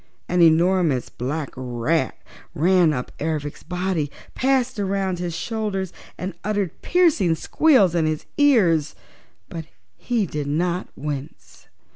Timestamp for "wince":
10.95-11.67